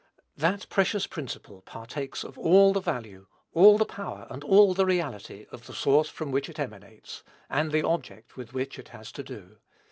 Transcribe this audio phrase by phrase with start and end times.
[0.35, 5.45] That precious principle partakes of all the value, all the power, and all the reality
[5.51, 9.21] of the source from whence it emanates, and the object with which it has to
[9.21, 9.57] do.